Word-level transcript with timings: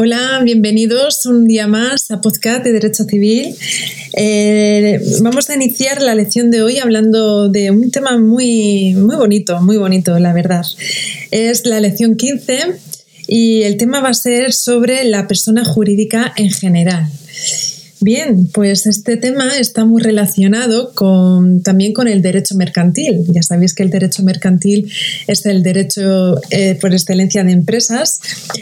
Hola, 0.00 0.42
bienvenidos 0.44 1.26
un 1.26 1.48
día 1.48 1.66
más 1.66 2.12
a 2.12 2.20
Podcast 2.20 2.62
de 2.62 2.70
Derecho 2.70 3.02
Civil. 3.02 3.52
Eh, 4.12 5.00
vamos 5.22 5.50
a 5.50 5.56
iniciar 5.56 6.00
la 6.02 6.14
lección 6.14 6.52
de 6.52 6.62
hoy 6.62 6.78
hablando 6.78 7.48
de 7.48 7.72
un 7.72 7.90
tema 7.90 8.16
muy, 8.16 8.94
muy 8.94 9.16
bonito, 9.16 9.60
muy 9.60 9.76
bonito, 9.76 10.16
la 10.20 10.32
verdad. 10.32 10.64
Es 11.32 11.66
la 11.66 11.80
lección 11.80 12.14
15 12.14 12.76
y 13.26 13.62
el 13.62 13.76
tema 13.76 14.00
va 14.00 14.10
a 14.10 14.14
ser 14.14 14.52
sobre 14.52 15.02
la 15.02 15.26
persona 15.26 15.64
jurídica 15.64 16.32
en 16.36 16.52
general. 16.52 17.10
Bien, 18.00 18.46
pues 18.52 18.86
este 18.86 19.16
tema 19.16 19.58
está 19.58 19.84
muy 19.84 20.00
relacionado 20.00 20.92
con, 20.94 21.62
también 21.62 21.92
con 21.92 22.06
el 22.06 22.22
derecho 22.22 22.54
mercantil. 22.54 23.24
Ya 23.28 23.42
sabéis 23.42 23.74
que 23.74 23.82
el 23.82 23.90
derecho 23.90 24.22
mercantil 24.22 24.92
es 25.26 25.44
el 25.46 25.64
derecho 25.64 26.40
eh, 26.50 26.76
por 26.80 26.92
excelencia 26.92 27.42
de 27.42 27.52
empresas 27.52 28.20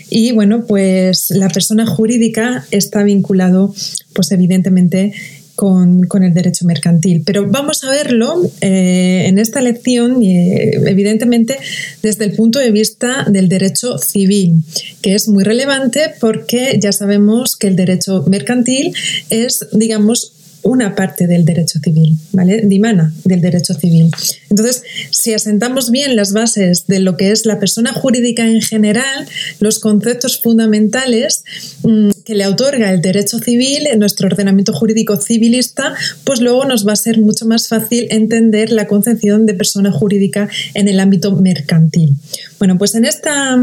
y 0.08 0.32
bueno, 0.32 0.64
pues 0.66 1.30
la 1.30 1.48
persona 1.48 1.86
jurídica 1.86 2.66
está 2.70 3.02
vinculado 3.02 3.74
pues 4.14 4.32
evidentemente 4.32 5.12
con, 5.56 6.06
el 6.22 6.34
derecho 6.34 6.64
mercantil. 6.66 7.22
Pero 7.24 7.46
vamos 7.50 7.82
a 7.82 7.90
verlo 7.90 8.40
eh, 8.60 9.24
en 9.26 9.38
esta 9.38 9.60
lección, 9.60 10.22
eh, 10.22 10.72
evidentemente, 10.86 11.58
desde 12.02 12.26
el 12.26 12.32
punto 12.32 12.58
de 12.58 12.70
vista 12.70 13.26
del 13.28 13.48
derecho 13.48 13.98
civil, 13.98 14.62
que 15.02 15.14
es 15.14 15.28
muy 15.28 15.42
relevante 15.42 16.12
porque 16.20 16.78
ya 16.80 16.92
sabemos 16.92 17.56
que 17.56 17.68
el 17.68 17.76
derecho 17.76 18.24
mercantil 18.28 18.94
es, 19.30 19.66
digamos, 19.72 20.35
una 20.66 20.96
parte 20.96 21.28
del 21.28 21.44
derecho 21.44 21.78
civil, 21.78 22.18
¿vale? 22.32 22.62
Dimana 22.64 23.12
del 23.24 23.40
derecho 23.40 23.72
civil. 23.74 24.10
Entonces, 24.50 24.82
si 25.10 25.32
asentamos 25.32 25.92
bien 25.92 26.16
las 26.16 26.32
bases 26.32 26.86
de 26.88 26.98
lo 26.98 27.16
que 27.16 27.30
es 27.30 27.46
la 27.46 27.60
persona 27.60 27.92
jurídica 27.92 28.46
en 28.46 28.60
general, 28.60 29.28
los 29.60 29.78
conceptos 29.78 30.42
fundamentales 30.42 31.44
mm, 31.84 32.10
que 32.24 32.34
le 32.34 32.46
otorga 32.48 32.90
el 32.90 33.00
derecho 33.00 33.38
civil 33.38 33.86
en 33.86 34.00
nuestro 34.00 34.26
ordenamiento 34.26 34.72
jurídico 34.72 35.16
civilista, 35.16 35.94
pues 36.24 36.40
luego 36.40 36.64
nos 36.64 36.86
va 36.86 36.94
a 36.94 36.96
ser 36.96 37.20
mucho 37.20 37.46
más 37.46 37.68
fácil 37.68 38.08
entender 38.10 38.72
la 38.72 38.88
concepción 38.88 39.46
de 39.46 39.54
persona 39.54 39.92
jurídica 39.92 40.48
en 40.74 40.88
el 40.88 40.98
ámbito 40.98 41.30
mercantil. 41.36 42.14
Bueno, 42.58 42.76
pues 42.76 42.96
en 42.96 43.04
esta 43.04 43.56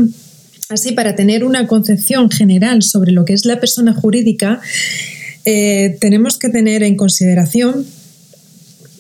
Así, 0.70 0.94
para 0.94 1.16
tener 1.16 1.44
una 1.44 1.68
concepción 1.68 2.31
general 2.31 2.81
sobre 2.81 3.12
lo 3.12 3.26
que 3.26 3.34
es 3.34 3.46
la 3.46 3.59
persona 3.59 3.94
jurídica, 3.94 4.62
eh, 5.45 5.97
tenemos 5.99 6.38
que 6.38 6.49
tener 6.49 6.83
en 6.83 6.95
consideración 6.95 7.86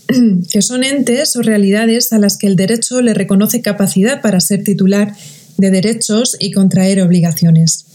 que 0.51 0.61
son 0.61 0.83
entes 0.83 1.35
o 1.35 1.41
realidades 1.41 2.11
a 2.13 2.19
las 2.19 2.37
que 2.37 2.47
el 2.47 2.55
derecho 2.55 3.01
le 3.01 3.13
reconoce 3.13 3.61
capacidad 3.61 4.21
para 4.21 4.39
ser 4.39 4.63
titular 4.63 5.15
de 5.57 5.71
derechos 5.71 6.35
y 6.39 6.51
contraer 6.51 7.01
obligaciones. 7.01 7.85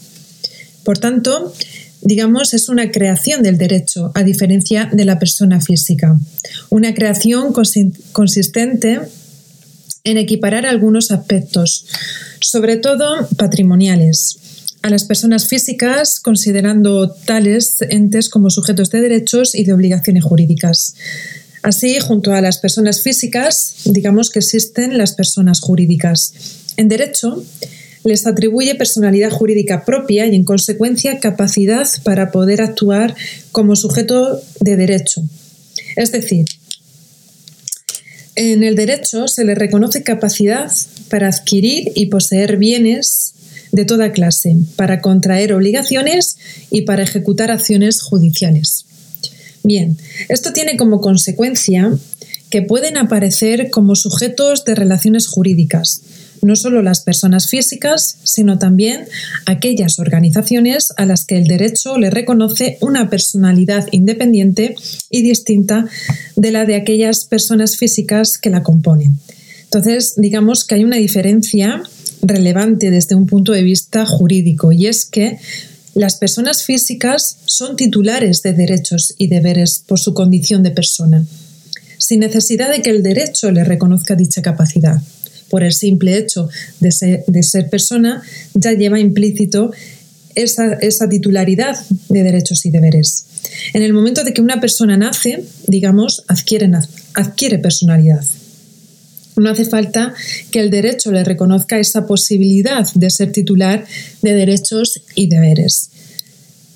Por 0.83 0.97
tanto, 0.97 1.53
digamos, 2.01 2.53
es 2.53 2.69
una 2.69 2.91
creación 2.91 3.43
del 3.43 3.57
derecho, 3.57 4.11
a 4.15 4.23
diferencia 4.23 4.89
de 4.91 5.05
la 5.05 5.19
persona 5.19 5.61
física. 5.61 6.17
Una 6.69 6.93
creación 6.93 7.53
consistente 8.11 8.99
en 10.03 10.17
equiparar 10.17 10.65
algunos 10.65 11.11
aspectos, 11.11 11.85
sobre 12.39 12.77
todo 12.77 13.27
patrimoniales, 13.37 14.39
a 14.81 14.89
las 14.89 15.03
personas 15.03 15.47
físicas, 15.47 16.19
considerando 16.19 17.09
tales 17.25 17.77
entes 17.89 18.29
como 18.29 18.49
sujetos 18.49 18.89
de 18.91 19.01
derechos 19.01 19.55
y 19.55 19.65
de 19.65 19.73
obligaciones 19.73 20.23
jurídicas. 20.23 20.95
Así, 21.61 21.99
junto 21.99 22.33
a 22.33 22.41
las 22.41 22.57
personas 22.57 23.01
físicas, 23.01 23.75
digamos 23.85 24.29
que 24.29 24.39
existen 24.39 24.97
las 24.97 25.13
personas 25.13 25.59
jurídicas. 25.59 26.33
En 26.77 26.87
derecho, 26.87 27.43
les 28.05 28.25
atribuye 28.25 28.75
personalidad 28.75 29.31
jurídica 29.31 29.83
propia 29.83 30.25
y, 30.25 30.35
en 30.35 30.45
consecuencia, 30.45 31.19
capacidad 31.19 31.87
para 32.03 32.31
poder 32.31 32.61
actuar 32.61 33.15
como 33.51 33.75
sujeto 33.75 34.41
de 34.61 34.77
derecho. 34.77 35.21
Es 35.97 36.13
decir, 36.13 36.45
en 38.35 38.63
el 38.63 38.77
derecho 38.77 39.27
se 39.27 39.43
le 39.43 39.53
reconoce 39.53 40.03
capacidad 40.03 40.71
para 41.09 41.27
adquirir 41.27 41.91
y 41.95 42.05
poseer 42.05 42.55
bienes 42.55 43.33
de 43.71 43.85
toda 43.85 44.11
clase 44.11 44.55
para 44.75 45.01
contraer 45.01 45.53
obligaciones 45.53 46.37
y 46.69 46.81
para 46.81 47.03
ejecutar 47.03 47.51
acciones 47.51 48.01
judiciales. 48.01 48.85
Bien, 49.63 49.97
esto 50.29 50.53
tiene 50.53 50.77
como 50.77 51.01
consecuencia 51.01 51.91
que 52.49 52.61
pueden 52.61 52.97
aparecer 52.97 53.69
como 53.69 53.95
sujetos 53.95 54.65
de 54.65 54.75
relaciones 54.75 55.27
jurídicas, 55.27 56.01
no 56.41 56.55
solo 56.55 56.81
las 56.81 57.01
personas 57.01 57.47
físicas, 57.49 58.17
sino 58.23 58.57
también 58.57 59.05
aquellas 59.45 59.99
organizaciones 59.99 60.93
a 60.97 61.05
las 61.05 61.25
que 61.25 61.37
el 61.37 61.47
derecho 61.47 61.97
le 61.97 62.09
reconoce 62.09 62.77
una 62.81 63.09
personalidad 63.09 63.87
independiente 63.91 64.75
y 65.09 65.21
distinta 65.21 65.85
de 66.35 66.51
la 66.51 66.65
de 66.65 66.75
aquellas 66.75 67.25
personas 67.25 67.77
físicas 67.77 68.37
que 68.37 68.49
la 68.49 68.63
componen. 68.63 69.19
Entonces, 69.65 70.15
digamos 70.17 70.65
que 70.65 70.75
hay 70.75 70.83
una 70.83 70.95
diferencia 70.95 71.83
relevante 72.21 72.91
desde 72.91 73.15
un 73.15 73.25
punto 73.25 73.51
de 73.51 73.63
vista 73.63 74.05
jurídico 74.05 74.71
y 74.71 74.87
es 74.87 75.05
que 75.05 75.37
las 75.95 76.15
personas 76.15 76.63
físicas 76.63 77.37
son 77.45 77.75
titulares 77.75 78.41
de 78.43 78.53
derechos 78.53 79.13
y 79.17 79.27
deberes 79.27 79.83
por 79.85 79.99
su 79.99 80.13
condición 80.13 80.63
de 80.63 80.71
persona, 80.71 81.25
sin 81.97 82.21
necesidad 82.21 82.71
de 82.71 82.81
que 82.81 82.91
el 82.91 83.03
derecho 83.03 83.51
le 83.51 83.63
reconozca 83.63 84.15
dicha 84.15 84.41
capacidad. 84.41 85.01
Por 85.49 85.63
el 85.63 85.73
simple 85.73 86.17
hecho 86.17 86.47
de 86.79 86.91
ser, 86.91 87.69
persona 87.69 88.21
ya 88.53 88.73
lleva 88.73 88.99
implícito 88.99 89.71
esa, 90.35 90.73
esa, 90.73 91.09
titularidad 91.09 91.75
de 92.07 92.23
derechos 92.23 92.65
y 92.65 92.69
deberes. 92.69 93.25
En 93.73 93.81
el 93.81 93.93
momento 93.93 94.23
de 94.23 94.31
que 94.31 94.41
una 94.41 94.61
persona 94.61 94.95
nace, 94.95 95.43
digamos, 95.67 96.23
adquiere, 96.27 96.69
adquiere 97.15 97.57
personalidad. 97.57 98.23
No 99.39 99.49
hace 99.49 99.65
falta 99.65 100.13
que 100.51 100.59
el 100.59 100.69
derecho 100.69 101.11
le 101.11 101.23
reconozca 101.23 101.79
esa 101.79 102.05
posibilidad 102.05 102.85
de 102.93 103.09
ser 103.09 103.31
titular 103.31 103.85
de 104.21 104.33
derechos 104.33 105.01
y 105.15 105.27
deberes. 105.27 105.89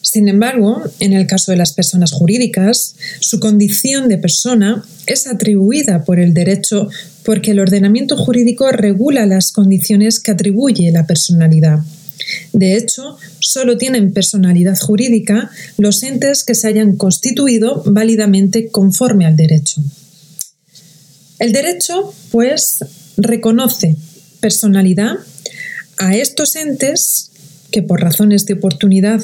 Sin 0.01 0.27
embargo, 0.27 0.81
en 0.99 1.13
el 1.13 1.27
caso 1.27 1.51
de 1.51 1.57
las 1.57 1.73
personas 1.73 2.11
jurídicas, 2.11 2.95
su 3.19 3.39
condición 3.39 4.09
de 4.09 4.17
persona 4.17 4.83
es 5.07 5.27
atribuida 5.27 6.03
por 6.03 6.19
el 6.19 6.33
derecho 6.33 6.89
porque 7.23 7.51
el 7.51 7.59
ordenamiento 7.59 8.17
jurídico 8.17 8.69
regula 8.71 9.25
las 9.25 9.51
condiciones 9.51 10.19
que 10.19 10.31
atribuye 10.31 10.91
la 10.91 11.07
personalidad. 11.07 11.79
De 12.51 12.75
hecho, 12.75 13.17
solo 13.39 13.77
tienen 13.77 14.13
personalidad 14.13 14.77
jurídica 14.77 15.49
los 15.77 16.03
entes 16.03 16.43
que 16.43 16.55
se 16.55 16.67
hayan 16.67 16.95
constituido 16.95 17.83
válidamente 17.85 18.69
conforme 18.69 19.25
al 19.25 19.35
derecho. 19.35 19.81
El 21.43 21.51
derecho, 21.51 22.13
pues, 22.31 22.85
reconoce 23.17 23.97
personalidad 24.39 25.17
a 25.97 26.15
estos 26.15 26.55
entes 26.55 27.31
que 27.69 27.83
por 27.83 27.99
razones 27.99 28.45
de 28.45 28.53
oportunidad 28.53 29.21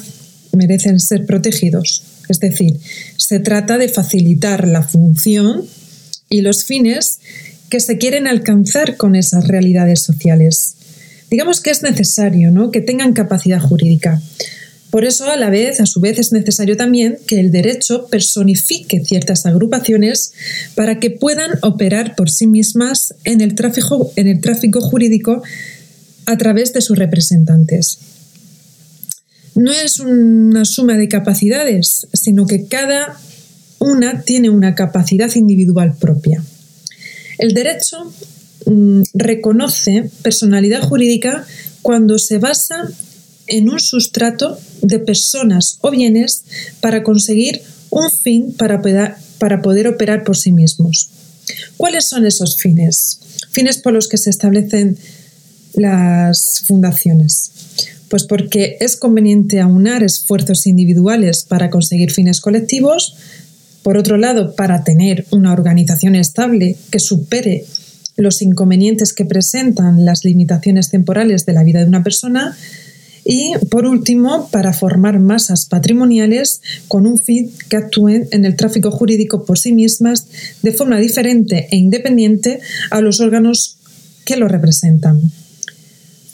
merecen 0.51 0.99
ser 0.99 1.25
protegidos. 1.25 2.03
Es 2.27 2.41
decir, 2.41 2.77
se 3.15 3.39
trata 3.39 3.77
de 3.77 3.87
facilitar 3.87 4.67
la 4.67 4.83
función 4.83 5.65
y 6.27 6.41
los 6.41 6.65
fines 6.65 7.21
que 7.69 7.79
se 7.79 7.97
quieren 7.97 8.27
alcanzar 8.27 8.97
con 8.97 9.15
esas 9.15 9.47
realidades 9.47 10.01
sociales. 10.01 10.75
Digamos 11.31 11.61
que 11.61 11.71
es 11.71 11.83
necesario 11.83 12.51
¿no? 12.51 12.69
que 12.69 12.81
tengan 12.81 13.13
capacidad 13.13 13.61
jurídica. 13.61 14.21
Por 14.89 15.05
eso, 15.05 15.29
a 15.29 15.37
la 15.37 15.51
vez, 15.51 15.79
a 15.79 15.85
su 15.85 16.01
vez, 16.01 16.17
es 16.17 16.31
necesario 16.31 16.75
también 16.75 17.19
que 17.27 17.39
el 17.39 17.51
derecho 17.51 18.07
personifique 18.07 19.05
ciertas 19.05 19.45
agrupaciones 19.45 20.33
para 20.73 20.99
que 20.99 21.11
puedan 21.11 21.51
operar 21.61 22.15
por 22.15 22.29
sí 22.29 22.47
mismas 22.47 23.13
en 23.23 23.41
el 23.41 23.53
tráfico, 23.53 24.11
en 24.15 24.27
el 24.27 24.41
tráfico 24.41 24.81
jurídico 24.81 25.43
a 26.25 26.37
través 26.37 26.73
de 26.73 26.81
sus 26.81 26.97
representantes. 26.97 27.99
No 29.55 29.71
es 29.71 29.99
una 29.99 30.65
suma 30.65 30.97
de 30.97 31.07
capacidades, 31.07 32.07
sino 32.13 32.47
que 32.47 32.65
cada 32.65 33.19
una 33.79 34.21
tiene 34.21 34.49
una 34.49 34.73
capacidad 34.73 35.33
individual 35.35 35.95
propia. 35.99 36.43
El 37.37 37.53
derecho 37.53 38.11
mm, 38.65 39.03
reconoce 39.13 40.09
personalidad 40.23 40.81
jurídica 40.81 41.45
cuando 41.81 42.17
se 42.19 42.37
basa 42.37 42.89
en 43.49 43.69
un 43.69 43.79
sustrato 43.79 44.59
de 44.81 44.99
personas 44.99 45.77
o 45.81 45.91
bienes 45.91 46.43
para 46.81 47.03
conseguir 47.03 47.61
un 47.89 48.09
fin 48.09 48.53
para, 48.53 48.81
para 49.37 49.61
poder 49.61 49.87
operar 49.87 50.23
por 50.23 50.37
sí 50.37 50.51
mismos. 50.51 51.09
¿Cuáles 51.77 52.05
son 52.05 52.25
esos 52.25 52.57
fines? 52.57 53.19
Fines 53.51 53.77
por 53.77 53.93
los 53.93 54.07
que 54.07 54.17
se 54.17 54.29
establecen 54.29 54.97
las 55.73 56.61
fundaciones. 56.65 57.51
Pues 58.09 58.23
porque 58.23 58.77
es 58.79 58.97
conveniente 58.97 59.59
aunar 59.59 60.03
esfuerzos 60.03 60.65
individuales 60.67 61.43
para 61.47 61.69
conseguir 61.69 62.11
fines 62.11 62.41
colectivos, 62.41 63.15
por 63.83 63.97
otro 63.97 64.17
lado, 64.17 64.55
para 64.55 64.83
tener 64.83 65.25
una 65.31 65.53
organización 65.53 66.15
estable 66.15 66.75
que 66.91 66.99
supere 66.99 67.65
los 68.17 68.41
inconvenientes 68.41 69.13
que 69.13 69.25
presentan 69.25 70.05
las 70.05 70.25
limitaciones 70.25 70.89
temporales 70.89 71.45
de 71.45 71.53
la 71.53 71.63
vida 71.63 71.79
de 71.79 71.85
una 71.85 72.03
persona, 72.03 72.57
Y 73.23 73.53
por 73.69 73.85
último, 73.85 74.49
para 74.51 74.73
formar 74.73 75.19
masas 75.19 75.65
patrimoniales 75.65 76.61
con 76.87 77.05
un 77.05 77.19
fin 77.19 77.51
que 77.69 77.77
actúen 77.77 78.27
en 78.31 78.45
el 78.45 78.55
tráfico 78.55 78.91
jurídico 78.91 79.45
por 79.45 79.59
sí 79.59 79.71
mismas 79.71 80.27
de 80.61 80.71
forma 80.71 80.99
diferente 80.99 81.67
e 81.71 81.77
independiente 81.77 82.59
a 82.91 83.01
los 83.01 83.19
órganos 83.19 83.77
que 84.25 84.37
lo 84.37 84.47
representan. 84.47 85.21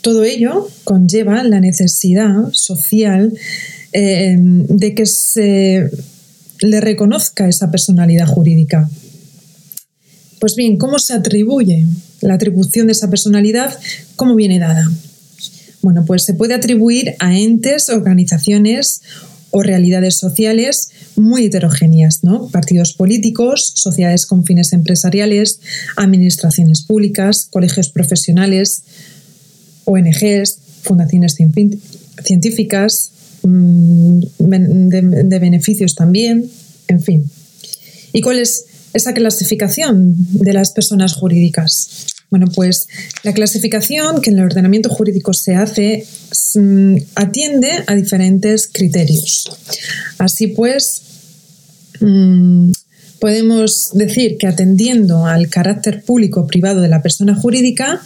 Todo 0.00 0.24
ello 0.24 0.68
conlleva 0.84 1.42
la 1.42 1.60
necesidad 1.60 2.52
social 2.52 3.32
eh, 3.92 4.36
de 4.38 4.94
que 4.94 5.06
se 5.06 5.90
le 6.60 6.80
reconozca 6.80 7.48
esa 7.48 7.70
personalidad 7.70 8.26
jurídica. 8.26 8.88
Pues 10.38 10.54
bien, 10.54 10.76
¿cómo 10.76 10.98
se 10.98 11.14
atribuye 11.14 11.86
la 12.20 12.34
atribución 12.34 12.86
de 12.86 12.92
esa 12.92 13.10
personalidad? 13.10 13.76
¿Cómo 14.16 14.34
viene 14.34 14.58
dada? 14.58 14.88
Bueno, 15.82 16.04
pues 16.04 16.24
se 16.24 16.34
puede 16.34 16.54
atribuir 16.54 17.14
a 17.18 17.36
entes, 17.36 17.88
organizaciones 17.88 19.02
o 19.50 19.62
realidades 19.62 20.18
sociales 20.18 20.90
muy 21.14 21.46
heterogéneas, 21.46 22.24
¿no? 22.24 22.48
Partidos 22.48 22.92
políticos, 22.92 23.72
sociedades 23.74 24.26
con 24.26 24.44
fines 24.44 24.72
empresariales, 24.72 25.60
administraciones 25.96 26.82
públicas, 26.82 27.46
colegios 27.50 27.88
profesionales, 27.90 28.82
ONGs, 29.84 30.58
fundaciones 30.82 31.36
científicas, 32.24 33.12
mm, 33.42 34.20
de, 34.38 35.38
beneficios 35.38 35.94
también, 35.94 36.50
en 36.88 37.02
fin. 37.02 37.30
¿Y 38.12 38.20
cuál 38.20 38.38
es 38.38 38.64
esa 38.92 39.14
clasificación 39.14 40.14
de 40.32 40.52
las 40.52 40.70
personas 40.72 41.14
jurídicas? 41.14 42.15
Bueno, 42.30 42.46
pues 42.54 42.88
la 43.22 43.32
clasificación 43.32 44.20
que 44.20 44.30
en 44.30 44.38
el 44.38 44.44
ordenamiento 44.44 44.88
jurídico 44.88 45.32
se 45.32 45.54
hace 45.54 46.06
mm, 46.56 46.96
atiende 47.14 47.70
a 47.86 47.94
diferentes 47.94 48.68
criterios. 48.72 49.50
Así 50.18 50.48
pues, 50.48 51.02
mm, 52.00 52.72
podemos 53.20 53.90
decir 53.94 54.38
que 54.38 54.48
atendiendo 54.48 55.26
al 55.26 55.48
carácter 55.48 56.02
público 56.02 56.40
o 56.40 56.46
privado 56.46 56.80
de 56.80 56.88
la 56.88 57.00
persona 57.00 57.36
jurídica, 57.36 58.02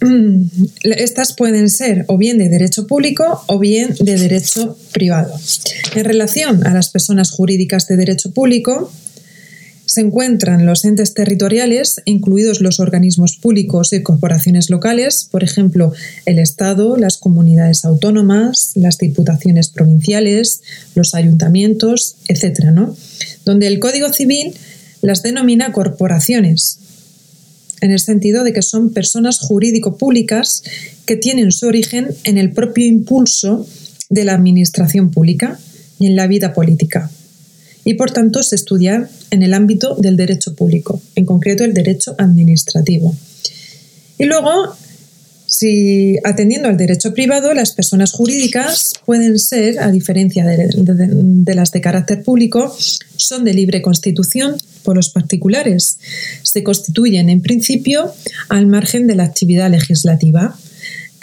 mm, 0.00 0.44
estas 0.82 1.32
pueden 1.32 1.70
ser 1.70 2.04
o 2.06 2.16
bien 2.16 2.38
de 2.38 2.48
derecho 2.48 2.86
público 2.86 3.42
o 3.48 3.58
bien 3.58 3.96
de 3.98 4.16
derecho 4.16 4.78
privado. 4.92 5.34
En 5.96 6.04
relación 6.04 6.64
a 6.64 6.72
las 6.72 6.88
personas 6.90 7.32
jurídicas 7.32 7.88
de 7.88 7.96
derecho 7.96 8.30
público, 8.30 8.92
se 9.94 10.00
encuentran 10.00 10.66
los 10.66 10.84
entes 10.84 11.14
territoriales, 11.14 12.02
incluidos 12.04 12.60
los 12.60 12.80
organismos 12.80 13.36
públicos 13.36 13.92
y 13.92 14.02
corporaciones 14.02 14.68
locales, 14.68 15.28
por 15.30 15.44
ejemplo, 15.44 15.92
el 16.26 16.40
Estado, 16.40 16.96
las 16.96 17.16
comunidades 17.16 17.84
autónomas, 17.84 18.72
las 18.74 18.98
diputaciones 18.98 19.68
provinciales, 19.68 20.62
los 20.96 21.14
ayuntamientos, 21.14 22.16
etc., 22.26 22.70
donde 23.44 23.68
el 23.68 23.78
Código 23.78 24.12
Civil 24.12 24.54
las 25.00 25.22
denomina 25.22 25.70
corporaciones, 25.72 26.80
en 27.80 27.92
el 27.92 28.00
sentido 28.00 28.42
de 28.42 28.52
que 28.52 28.62
son 28.62 28.92
personas 28.92 29.38
jurídico-públicas 29.38 30.64
que 31.06 31.14
tienen 31.14 31.52
su 31.52 31.68
origen 31.68 32.08
en 32.24 32.36
el 32.36 32.52
propio 32.52 32.84
impulso 32.84 33.64
de 34.10 34.24
la 34.24 34.34
administración 34.34 35.12
pública 35.12 35.60
y 36.00 36.06
en 36.06 36.16
la 36.16 36.26
vida 36.26 36.52
política 36.52 37.12
y 37.84 37.94
por 37.94 38.10
tanto 38.10 38.42
se 38.42 38.56
estudia 38.56 39.08
en 39.30 39.42
el 39.42 39.54
ámbito 39.54 39.94
del 39.96 40.16
derecho 40.16 40.54
público, 40.54 41.00
en 41.14 41.24
concreto 41.24 41.64
el 41.64 41.74
derecho 41.74 42.14
administrativo. 42.18 43.14
Y 44.18 44.24
luego, 44.24 44.74
si 45.46 46.16
atendiendo 46.24 46.68
al 46.68 46.76
derecho 46.76 47.12
privado, 47.12 47.52
las 47.52 47.72
personas 47.72 48.12
jurídicas 48.12 48.92
pueden 49.04 49.38
ser, 49.38 49.80
a 49.80 49.90
diferencia 49.90 50.44
de, 50.46 51.54
las 51.54 51.72
de 51.72 51.80
carácter 51.80 52.22
público, 52.22 52.74
son 53.16 53.44
de 53.44 53.54
libre 53.54 53.82
constitución 53.82 54.56
por 54.82 54.96
los 54.96 55.10
particulares. 55.10 55.98
Se 56.42 56.62
constituyen 56.62 57.28
en 57.28 57.42
principio 57.42 58.14
al 58.48 58.66
margen 58.66 59.06
de 59.06 59.16
la 59.16 59.24
actividad 59.24 59.70
legislativa 59.70 60.56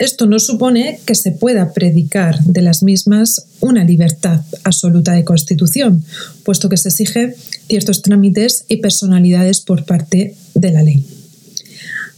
esto 0.02 0.26
no 0.26 0.38
supone 0.38 1.00
que 1.06 1.14
se 1.14 1.30
pueda 1.30 1.72
predicar 1.72 2.42
de 2.44 2.62
las 2.62 2.82
mismas 2.82 3.46
una 3.60 3.84
libertad 3.84 4.40
absoluta 4.64 5.12
de 5.12 5.24
constitución, 5.24 6.04
puesto 6.44 6.68
que 6.68 6.76
se 6.76 6.88
exige 6.88 7.36
ciertos 7.68 8.02
trámites 8.02 8.64
y 8.68 8.78
personalidades 8.78 9.60
por 9.60 9.84
parte 9.84 10.34
de 10.54 10.72
la 10.72 10.82
ley. 10.82 11.06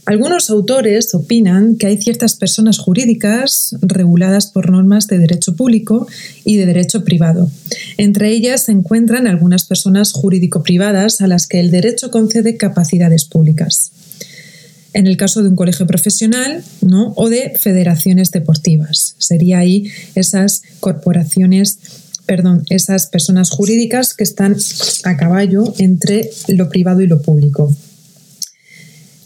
Algunos 0.05 0.49
autores 0.49 1.13
opinan 1.15 1.77
que 1.77 1.87
hay 1.87 2.01
ciertas 2.01 2.35
personas 2.35 2.77
jurídicas 2.77 3.75
reguladas 3.81 4.47
por 4.47 4.69
normas 4.69 5.07
de 5.07 5.17
derecho 5.17 5.55
público 5.55 6.07
y 6.43 6.57
de 6.57 6.65
derecho 6.67 7.03
privado. 7.03 7.49
Entre 7.97 8.31
ellas 8.31 8.65
se 8.65 8.71
encuentran 8.71 9.25
algunas 9.25 9.65
personas 9.65 10.11
jurídico-privadas 10.11 11.21
a 11.21 11.27
las 11.27 11.47
que 11.47 11.59
el 11.59 11.71
derecho 11.71 12.11
concede 12.11 12.57
capacidades 12.57 13.25
públicas 13.25 13.91
en 14.95 15.07
el 15.07 15.17
caso 15.17 15.43
de 15.43 15.49
un 15.49 15.57
colegio 15.57 15.85
profesional 15.85 16.63
¿no? 16.81 17.13
o 17.17 17.29
de 17.29 17.53
federaciones 17.59 18.31
deportivas. 18.31 19.15
Sería 19.17 19.59
ahí 19.59 19.91
esas 20.15 20.61
corporaciones, 20.79 21.79
perdón, 22.25 22.63
esas 22.69 23.07
personas 23.07 23.49
jurídicas 23.49 24.13
que 24.13 24.23
están 24.23 24.55
a 25.03 25.17
caballo 25.17 25.73
entre 25.79 26.31
lo 26.47 26.69
privado 26.69 27.01
y 27.01 27.07
lo 27.07 27.21
público. 27.21 27.75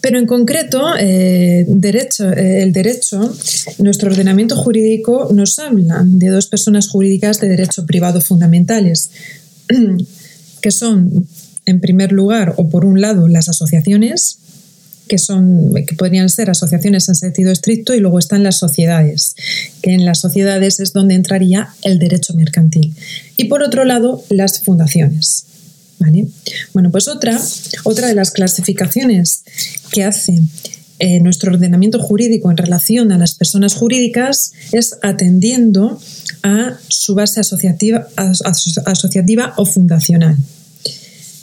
Pero 0.01 0.17
en 0.17 0.25
concreto, 0.25 0.81
eh, 0.99 1.65
derecho, 1.67 2.31
eh, 2.31 2.63
el 2.63 2.73
derecho, 2.73 3.31
nuestro 3.77 4.09
ordenamiento 4.09 4.55
jurídico 4.55 5.29
nos 5.31 5.59
habla 5.59 6.03
de 6.03 6.29
dos 6.29 6.47
personas 6.47 6.87
jurídicas 6.87 7.39
de 7.41 7.49
derecho 7.49 7.85
privado 7.85 8.21
fundamentales, 8.21 9.11
que 10.61 10.71
son, 10.71 11.27
en 11.67 11.79
primer 11.79 12.11
lugar, 12.11 12.55
o 12.57 12.69
por 12.69 12.85
un 12.85 13.01
lado, 13.01 13.27
las 13.27 13.49
asociaciones, 13.49 14.39
que, 15.09 15.17
son, 15.17 15.73
que 15.85 15.95
podrían 15.95 16.29
ser 16.29 16.49
asociaciones 16.49 17.09
en 17.09 17.15
sentido 17.15 17.51
estricto, 17.51 17.93
y 17.93 17.99
luego 17.99 18.19
están 18.19 18.43
las 18.43 18.57
sociedades, 18.57 19.35
que 19.81 19.93
en 19.93 20.05
las 20.05 20.19
sociedades 20.21 20.79
es 20.79 20.93
donde 20.93 21.15
entraría 21.15 21.69
el 21.81 21.99
derecho 21.99 22.33
mercantil. 22.33 22.93
Y 23.35 23.45
por 23.45 23.63
otro 23.63 23.83
lado, 23.83 24.23
las 24.29 24.61
fundaciones. 24.61 25.45
¿Vale? 25.99 26.27
Bueno, 26.73 26.91
pues 26.91 27.09
otra, 27.09 27.37
otra 27.83 28.07
de 28.07 28.15
las 28.15 28.31
clasificaciones 28.31 29.43
que 29.91 30.05
hace 30.05 30.39
eh, 30.99 31.19
nuestro 31.19 31.51
ordenamiento 31.51 31.99
jurídico 31.99 32.51
en 32.51 32.55
relación 32.55 33.11
a 33.11 33.17
las 33.17 33.35
personas 33.35 33.73
jurídicas 33.73 34.53
es 34.71 34.97
atendiendo 35.01 35.99
a 36.43 36.77
su 36.87 37.15
base 37.15 37.41
asociativa, 37.41 38.07
asociativa 38.85 39.53
o 39.57 39.65
fundacional. 39.65 40.37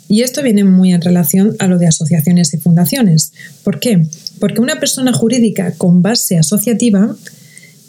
Y 0.08 0.22
esto 0.22 0.42
viene 0.42 0.64
muy 0.64 0.92
en 0.92 1.02
relación 1.02 1.56
a 1.58 1.66
lo 1.66 1.78
de 1.78 1.88
asociaciones 1.88 2.54
y 2.54 2.58
fundaciones. 2.58 3.32
¿Por 3.64 3.80
qué? 3.80 4.06
Porque 4.38 4.60
una 4.60 4.78
persona 4.78 5.12
jurídica 5.12 5.72
con 5.72 6.02
base 6.02 6.38
asociativa 6.38 7.16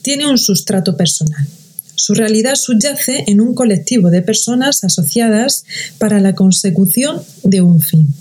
tiene 0.01 0.27
un 0.27 0.37
sustrato 0.37 0.97
personal. 0.97 1.45
Su 1.95 2.13
realidad 2.13 2.55
subyace 2.55 3.23
en 3.27 3.41
un 3.41 3.53
colectivo 3.55 4.09
de 4.09 4.21
personas 4.21 4.83
asociadas 4.83 5.65
para 5.97 6.19
la 6.19 6.35
consecución 6.35 7.21
de 7.43 7.61
un 7.61 7.81
fin. 7.81 8.13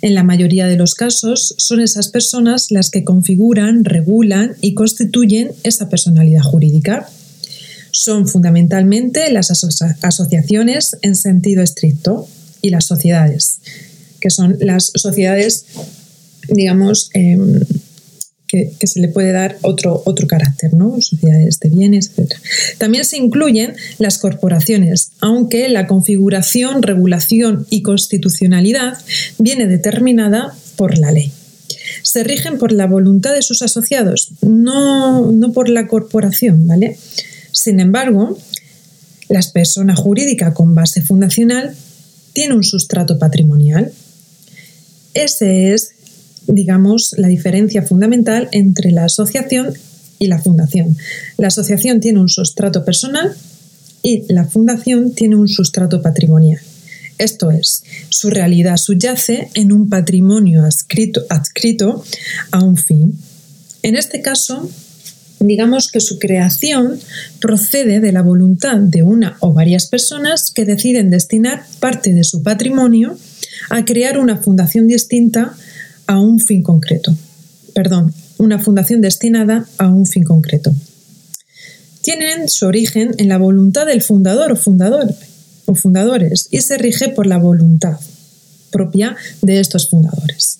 En 0.00 0.14
la 0.14 0.22
mayoría 0.22 0.66
de 0.66 0.76
los 0.76 0.94
casos 0.94 1.54
son 1.58 1.80
esas 1.80 2.08
personas 2.08 2.70
las 2.70 2.90
que 2.90 3.04
configuran, 3.04 3.84
regulan 3.84 4.56
y 4.60 4.74
constituyen 4.74 5.52
esa 5.64 5.88
personalidad 5.88 6.42
jurídica. 6.42 7.08
Son 7.90 8.28
fundamentalmente 8.28 9.30
las 9.32 9.50
asociaciones 9.50 10.96
en 11.02 11.16
sentido 11.16 11.62
estricto, 11.62 12.28
y 12.62 12.70
las 12.70 12.86
sociedades, 12.86 13.60
que 14.20 14.30
son 14.30 14.56
las 14.60 14.92
sociedades, 14.94 15.66
digamos, 16.48 17.10
em, 17.14 17.60
que, 18.48 18.86
se 18.86 19.00
le 19.00 19.08
puede 19.08 19.32
dar 19.32 19.58
otro, 19.62 20.02
otro 20.06 20.26
carácter, 20.26 20.74
¿no? 20.74 20.96
Sociedades 21.00 21.60
de 21.60 21.68
bienes, 21.68 22.12
etc. 22.16 22.32
También 22.78 23.04
se 23.04 23.18
incluyen 23.18 23.76
las 23.98 24.18
corporaciones, 24.18 25.12
aunque 25.20 25.68
la 25.68 25.86
configuración, 25.86 26.82
regulación 26.82 27.66
y 27.70 27.82
constitucionalidad 27.82 28.98
viene 29.38 29.66
determinada 29.66 30.54
por 30.76 30.98
la 30.98 31.12
ley. 31.12 31.30
Se 32.02 32.24
rigen 32.24 32.58
por 32.58 32.72
la 32.72 32.86
voluntad 32.86 33.34
de 33.34 33.42
sus 33.42 33.62
asociados, 33.62 34.32
no, 34.40 35.30
no 35.30 35.52
por 35.52 35.68
la 35.68 35.86
corporación, 35.86 36.66
¿vale? 36.66 36.96
Sin 37.52 37.80
embargo, 37.80 38.38
las 39.28 39.48
personas 39.48 39.98
jurídicas 39.98 40.54
con 40.54 40.74
base 40.74 41.02
fundacional 41.02 41.74
tiene 42.32 42.54
un 42.54 42.64
sustrato 42.64 43.18
patrimonial. 43.18 43.92
Ese 45.14 45.74
es, 45.74 45.92
digamos, 46.46 47.14
la 47.16 47.28
diferencia 47.28 47.82
fundamental 47.82 48.48
entre 48.52 48.90
la 48.92 49.04
asociación 49.04 49.74
y 50.18 50.26
la 50.26 50.38
fundación. 50.38 50.96
La 51.36 51.48
asociación 51.48 52.00
tiene 52.00 52.20
un 52.20 52.28
sustrato 52.28 52.84
personal 52.84 53.34
y 54.02 54.24
la 54.32 54.44
fundación 54.44 55.12
tiene 55.12 55.36
un 55.36 55.48
sustrato 55.48 56.02
patrimonial. 56.02 56.60
Esto 57.18 57.50
es, 57.50 57.82
su 58.10 58.30
realidad 58.30 58.76
subyace 58.76 59.50
en 59.54 59.72
un 59.72 59.88
patrimonio 59.88 60.64
adscrito, 60.64 61.24
adscrito 61.28 62.04
a 62.52 62.62
un 62.62 62.76
fin. 62.76 63.18
En 63.82 63.96
este 63.96 64.22
caso, 64.22 64.70
digamos 65.40 65.90
que 65.90 66.00
su 66.00 66.18
creación 66.18 66.98
procede 67.40 68.00
de 68.00 68.12
la 68.12 68.22
voluntad 68.22 68.76
de 68.76 69.02
una 69.02 69.36
o 69.40 69.52
varias 69.52 69.86
personas 69.86 70.50
que 70.50 70.64
deciden 70.64 71.10
destinar 71.10 71.64
parte 71.80 72.12
de 72.12 72.24
su 72.24 72.42
patrimonio 72.42 73.16
a 73.70 73.84
crear 73.84 74.18
una 74.18 74.38
fundación 74.38 74.86
distinta 74.86 75.54
a 76.06 76.20
un 76.20 76.40
fin 76.40 76.62
concreto. 76.62 77.14
Perdón, 77.74 78.12
una 78.38 78.58
fundación 78.58 79.00
destinada 79.00 79.66
a 79.78 79.88
un 79.88 80.06
fin 80.06 80.24
concreto. 80.24 80.74
Tienen 82.02 82.48
su 82.48 82.66
origen 82.66 83.14
en 83.18 83.28
la 83.28 83.38
voluntad 83.38 83.86
del 83.86 84.02
fundador 84.02 84.52
o 84.52 84.56
fundador 84.56 85.14
o 85.66 85.74
fundadores 85.74 86.48
y 86.50 86.62
se 86.62 86.78
rige 86.78 87.10
por 87.10 87.26
la 87.26 87.38
voluntad 87.38 87.98
propia 88.70 89.16
de 89.42 89.60
estos 89.60 89.90
fundadores. 89.90 90.58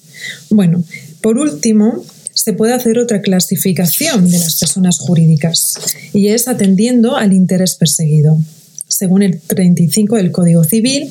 Bueno, 0.50 0.84
por 1.22 1.38
último, 1.38 2.04
se 2.48 2.54
puede 2.54 2.72
hacer 2.72 2.98
otra 2.98 3.20
clasificación 3.20 4.30
de 4.30 4.38
las 4.38 4.58
personas 4.58 4.98
jurídicas 5.00 5.74
y 6.14 6.28
es 6.28 6.48
atendiendo 6.48 7.14
al 7.14 7.34
interés 7.34 7.74
perseguido. 7.74 8.38
Según 8.86 9.22
el 9.22 9.38
35 9.38 10.16
del 10.16 10.32
Código 10.32 10.64
Civil, 10.64 11.10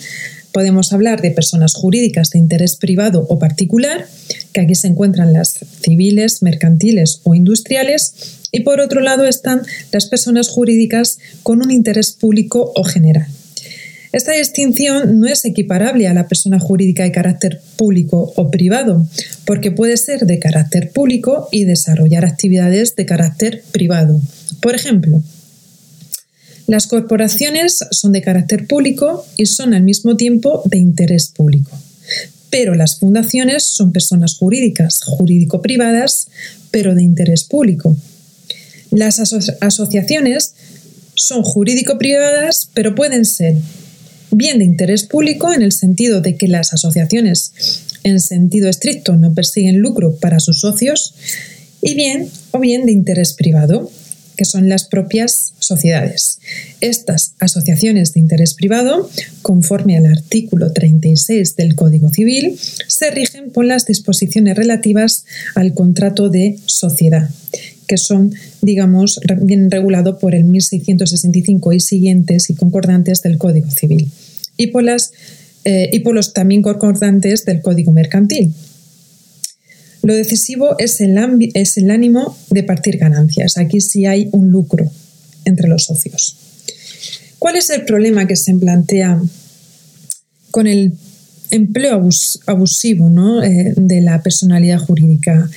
podemos 0.51 0.94
hablar 0.94 1.22
de 1.22 1.29
personas 1.29 1.75
jurídicas 1.75 2.32
de 2.32 2.39
interés 2.39 2.75
privado 2.75 3.27
o 3.29 3.38
particular, 3.38 4.08
que 4.51 4.62
aquí 4.62 4.74
se 4.74 4.88
encuentran 4.88 5.32
las 5.32 5.60
civiles, 5.84 6.41
mercantiles 6.41 7.22
o 7.24 7.36
industriales, 7.36 8.15
y 8.51 8.62
por 8.62 8.79
otro 8.79 9.00
lado 9.00 9.27
están 9.27 9.62
las 9.91 10.08
personas 10.08 10.50
jurídicas 10.50 11.20
con 11.44 11.62
un 11.62 11.70
interés 11.70 12.13
público 12.13 12.72
o 12.75 12.84
general. 12.84 13.27
Esta 14.12 14.32
distinción 14.32 15.20
no 15.20 15.28
es 15.28 15.44
equiparable 15.46 16.08
a 16.08 16.14
la 16.14 16.28
persona 16.28 16.60
jurídica 16.60 17.04
de 17.04 17.12
carácter 17.12 17.62
público 17.76 18.34
o 18.36 18.50
privado, 18.50 19.06
porque 19.46 19.72
puede 19.72 19.98
ser 19.98 20.22
de 20.26 20.40
carácter 20.40 20.92
público 20.92 21.50
y 21.52 21.66
desarrollar 21.66 22.26
actividades 22.26 22.96
de 22.96 23.06
carácter 23.06 23.64
privado. 23.72 24.22
Por 24.62 24.76
ejemplo, 24.76 25.22
las 26.68 26.88
corporaciones 26.88 27.80
son 27.92 28.12
de 28.12 28.22
carácter 28.22 28.68
público 28.68 29.26
y 29.38 29.46
son 29.46 29.74
al 29.74 29.84
mismo 29.84 30.18
tiempo 30.18 30.62
de 30.66 30.78
interés 30.78 31.30
público. 31.30 31.72
Pero 32.50 32.76
las 32.76 33.00
fundaciones 33.00 33.64
son 33.64 33.92
personas 33.92 34.36
jurídicas, 34.36 35.02
jurídico-privadas, 35.04 36.28
pero 36.72 36.96
de 36.96 37.04
interés 37.04 37.44
público. 37.44 37.96
Las 38.92 39.20
asociaciones 39.20 40.54
son 41.14 41.44
jurídico-privadas, 41.44 42.70
pero 42.74 42.96
pueden 42.96 43.26
ser 43.26 43.56
bien 44.32 44.60
de 44.60 44.66
interés 44.66 45.04
público 45.04 45.54
en 45.54 45.62
el 45.62 45.72
sentido 45.72 46.22
de 46.22 46.36
que 46.36 46.48
las 46.48 46.74
asociaciones 46.74 47.54
en 48.04 48.20
sentido 48.20 48.70
estricto 48.70 49.16
no 49.16 49.34
persiguen 49.34 49.80
lucro 49.80 50.16
para 50.16 50.40
sus 50.40 50.62
socios 50.62 51.14
y 51.82 51.96
bien 51.96 52.30
o 52.52 52.60
bien 52.60 52.86
de 52.86 52.92
interés 52.92 53.34
privado, 53.34 53.92
que 54.36 54.46
son 54.46 54.70
las 54.70 54.86
propias 54.86 55.54
sociedades. 55.60 56.40
Estas 56.80 57.34
asociaciones 57.40 58.14
de 58.14 58.20
interés 58.20 58.54
privado, 58.54 59.10
conforme 59.42 59.98
al 59.98 60.06
artículo 60.06 60.72
36 60.72 61.56
del 61.56 61.76
Código 61.76 62.10
Civil, 62.10 62.58
se 62.88 63.10
rigen 63.12 63.52
por 63.52 63.66
las 63.66 63.86
disposiciones 63.86 64.56
relativas 64.56 65.26
al 65.56 65.74
contrato 65.74 66.30
de 66.30 66.60
sociedad, 66.66 67.30
que 67.88 67.98
son, 67.98 68.34
digamos, 68.62 69.20
bien 69.42 69.72
regulado 69.72 70.20
por 70.20 70.36
el 70.36 70.44
1665 70.44 71.74
y 71.74 71.80
siguientes 71.80 72.50
y 72.50 72.56
concordantes 72.56 73.22
del 73.24 73.38
Código 73.38 73.72
Civil 73.72 74.12
y 74.58 74.68
por, 74.68 74.84
las, 74.84 75.12
eh, 75.64 76.02
los 76.12 76.34
también 76.34 76.62
concordantes 76.62 77.46
del 77.46 77.62
Código 77.62 77.92
Mercantil. 77.92 78.54
Lo 80.04 80.16
decisivo 80.16 80.78
es 80.80 81.02
el, 81.02 81.18
ánimo 81.18 82.38
de 82.50 82.64
partir 82.64 82.98
ganancias. 82.98 83.58
Aquí 83.58 83.82
sí 83.82 84.06
hay 84.06 84.30
un 84.32 84.52
lucro 84.52 84.90
entre 85.46 85.68
los 85.68 85.84
socios. 85.86 86.38
¿Cuál 87.40 87.58
es 87.58 87.70
el 87.70 87.86
problema 87.86 88.26
que 88.26 88.36
se 88.36 88.56
plantea 88.56 89.22
con 90.52 90.66
el 90.68 90.94
empleo 91.52 92.10
abusivo 92.46 93.44
eh, 93.44 93.74
de 93.76 94.02
la 94.02 94.24
personalidad 94.24 94.80
jurídica? 94.80 95.50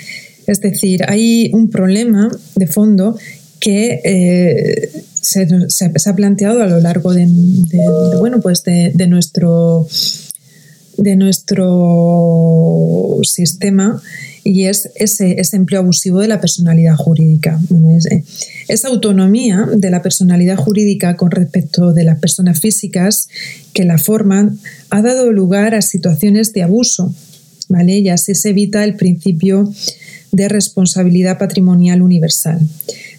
Es 0.46 0.60
decir, 0.60 1.04
hay 1.06 1.50
un 1.52 1.70
problema 1.70 2.28
de 2.56 2.66
fondo 2.66 3.16
que 3.60 4.00
eh, 4.02 4.90
se, 5.20 5.46
ha 6.06 6.16
planteado 6.16 6.62
a 6.62 6.66
lo 6.66 6.80
largo 6.80 7.12
de, 7.12 7.28
bueno, 8.18 8.40
pues 8.40 8.62
de, 8.64 9.06
nuestro, 9.06 9.86
de 10.96 11.16
nuestro 11.16 12.66
sistema 13.22 14.02
y 14.42 14.64
es 14.64 14.90
ese, 14.94 15.36
empleo 15.52 15.80
abusivo 15.80 16.20
de 16.20 16.28
la 16.28 16.40
personalidad 16.40 16.96
jurídica. 16.96 17.60
Eh, 18.10 18.24
esa 18.68 18.88
autonomía 18.88 19.68
de 19.74 19.90
la 19.90 20.00
personalidad 20.02 20.56
jurídica 20.56 21.16
con 21.16 21.30
respecto 21.30 21.92
de 21.92 22.04
las 22.04 22.18
personas 22.18 22.58
físicas 22.58 23.28
que 23.74 23.84
la 23.84 23.98
forman 23.98 24.58
ha 24.88 25.02
dado 25.02 25.30
lugar 25.32 25.74
a 25.74 25.82
situaciones 25.82 26.54
de 26.54 26.62
abuso, 26.62 27.14
¿vale? 27.68 27.98
Y 27.98 28.08
así 28.08 28.34
se 28.34 28.50
evita 28.50 28.82
el 28.84 28.96
principio 28.96 29.70
de 30.32 30.48
responsabilidad 30.48 31.38
patrimonial 31.38 32.00
universal 32.00 32.60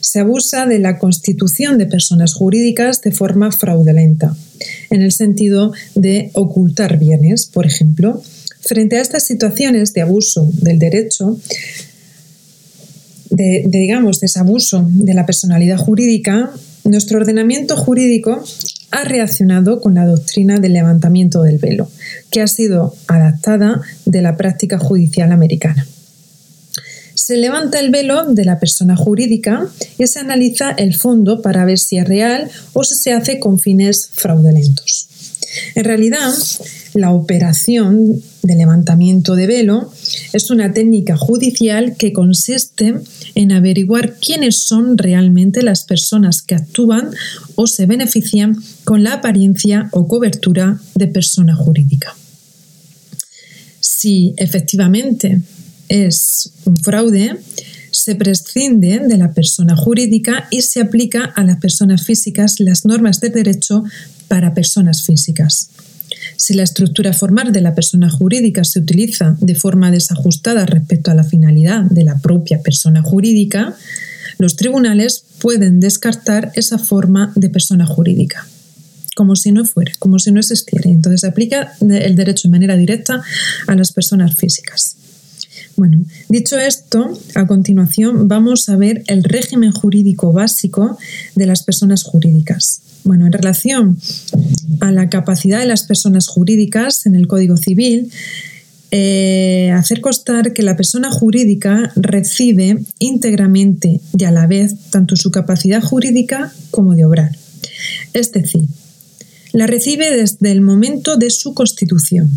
se 0.01 0.19
abusa 0.19 0.65
de 0.65 0.79
la 0.79 0.99
constitución 0.99 1.77
de 1.77 1.85
personas 1.85 2.33
jurídicas 2.33 3.01
de 3.01 3.11
forma 3.11 3.51
fraudulenta, 3.51 4.35
en 4.89 5.01
el 5.01 5.11
sentido 5.11 5.71
de 5.95 6.31
ocultar 6.33 6.97
bienes, 6.97 7.45
por 7.45 7.65
ejemplo. 7.65 8.21
Frente 8.59 8.97
a 8.97 9.01
estas 9.01 9.25
situaciones 9.25 9.93
de 9.93 10.01
abuso 10.01 10.49
del 10.53 10.79
derecho, 10.79 11.39
de, 13.29 13.63
digamos, 13.67 14.19
de 14.19 14.27
ese 14.27 14.39
abuso 14.39 14.85
de 14.89 15.13
la 15.13 15.25
personalidad 15.25 15.77
jurídica, 15.77 16.51
nuestro 16.83 17.19
ordenamiento 17.19 17.77
jurídico 17.77 18.43
ha 18.91 19.03
reaccionado 19.05 19.79
con 19.79 19.95
la 19.95 20.05
doctrina 20.05 20.59
del 20.59 20.73
levantamiento 20.73 21.41
del 21.43 21.57
velo, 21.57 21.89
que 22.29 22.41
ha 22.41 22.47
sido 22.47 22.93
adaptada 23.07 23.81
de 24.05 24.21
la 24.21 24.35
práctica 24.35 24.77
judicial 24.77 25.31
americana. 25.31 25.87
Se 27.23 27.37
levanta 27.37 27.79
el 27.79 27.91
velo 27.91 28.33
de 28.33 28.45
la 28.45 28.59
persona 28.59 28.95
jurídica 28.95 29.69
y 29.99 30.07
se 30.07 30.17
analiza 30.17 30.71
el 30.71 30.95
fondo 30.95 31.43
para 31.43 31.65
ver 31.65 31.77
si 31.77 31.97
es 31.97 32.07
real 32.07 32.49
o 32.73 32.83
si 32.83 32.95
se 32.95 33.13
hace 33.13 33.39
con 33.39 33.59
fines 33.59 34.09
fraudulentos. 34.11 35.07
En 35.75 35.83
realidad, 35.83 36.33
la 36.95 37.11
operación 37.13 38.23
de 38.41 38.55
levantamiento 38.55 39.35
de 39.35 39.45
velo 39.45 39.93
es 40.33 40.49
una 40.49 40.73
técnica 40.73 41.15
judicial 41.15 41.95
que 41.95 42.11
consiste 42.11 42.95
en 43.35 43.51
averiguar 43.51 44.15
quiénes 44.15 44.63
son 44.63 44.97
realmente 44.97 45.61
las 45.61 45.83
personas 45.83 46.41
que 46.41 46.55
actúan 46.55 47.11
o 47.53 47.67
se 47.67 47.85
benefician 47.85 48.57
con 48.83 49.03
la 49.03 49.13
apariencia 49.13 49.89
o 49.91 50.07
cobertura 50.07 50.81
de 50.95 51.05
persona 51.05 51.53
jurídica. 51.55 52.15
Si 53.79 54.33
efectivamente 54.37 55.39
es 55.91 56.51
un 56.63 56.77
fraude, 56.77 57.37
se 57.91 58.15
prescinde 58.15 58.99
de 58.99 59.17
la 59.17 59.33
persona 59.33 59.75
jurídica 59.75 60.47
y 60.49 60.61
se 60.61 60.79
aplica 60.79 61.25
a 61.25 61.43
las 61.43 61.57
personas 61.57 62.05
físicas 62.05 62.61
las 62.61 62.85
normas 62.85 63.19
de 63.19 63.29
derecho 63.29 63.83
para 64.29 64.53
personas 64.53 65.03
físicas. 65.03 65.69
Si 66.37 66.53
la 66.53 66.63
estructura 66.63 67.11
formal 67.11 67.51
de 67.51 67.59
la 67.59 67.75
persona 67.75 68.09
jurídica 68.09 68.63
se 68.63 68.79
utiliza 68.79 69.35
de 69.41 69.53
forma 69.55 69.91
desajustada 69.91 70.65
respecto 70.65 71.11
a 71.11 71.15
la 71.15 71.25
finalidad 71.25 71.81
de 71.81 72.05
la 72.05 72.17
propia 72.19 72.61
persona 72.61 73.01
jurídica, 73.01 73.75
los 74.37 74.55
tribunales 74.55 75.25
pueden 75.39 75.81
descartar 75.81 76.53
esa 76.55 76.77
forma 76.77 77.33
de 77.35 77.49
persona 77.49 77.85
jurídica, 77.85 78.47
como 79.15 79.35
si 79.35 79.51
no 79.51 79.65
fuera, 79.65 79.91
como 79.99 80.19
si 80.19 80.31
no 80.31 80.39
existiera. 80.39 80.89
Entonces 80.89 81.21
se 81.21 81.27
aplica 81.27 81.73
el 81.81 82.15
derecho 82.15 82.47
de 82.47 82.53
manera 82.53 82.77
directa 82.77 83.21
a 83.67 83.75
las 83.75 83.91
personas 83.91 84.35
físicas. 84.35 84.95
Bueno, 85.77 86.03
dicho 86.29 86.59
esto, 86.59 87.17
a 87.35 87.47
continuación 87.47 88.27
vamos 88.27 88.69
a 88.69 88.75
ver 88.75 89.03
el 89.07 89.23
régimen 89.23 89.71
jurídico 89.71 90.33
básico 90.33 90.97
de 91.35 91.45
las 91.45 91.63
personas 91.63 92.03
jurídicas. 92.03 92.81
Bueno, 93.03 93.25
en 93.25 93.31
relación 93.31 93.97
a 94.79 94.91
la 94.91 95.09
capacidad 95.09 95.59
de 95.59 95.65
las 95.65 95.83
personas 95.83 96.27
jurídicas 96.27 97.05
en 97.05 97.15
el 97.15 97.27
Código 97.27 97.57
Civil, 97.57 98.11
eh, 98.91 99.71
hacer 99.73 100.01
constar 100.01 100.53
que 100.53 100.63
la 100.63 100.75
persona 100.75 101.09
jurídica 101.09 101.93
recibe 101.95 102.83
íntegramente 102.99 104.01
y 104.17 104.23
a 104.25 104.31
la 104.31 104.47
vez 104.47 104.75
tanto 104.89 105.15
su 105.15 105.31
capacidad 105.31 105.81
jurídica 105.81 106.53
como 106.71 106.93
de 106.93 107.05
obrar. 107.05 107.31
Es 108.13 108.33
decir, 108.33 108.63
la 109.53 109.65
recibe 109.65 110.15
desde 110.15 110.51
el 110.51 110.61
momento 110.61 111.15
de 111.15 111.29
su 111.29 111.53
constitución 111.53 112.31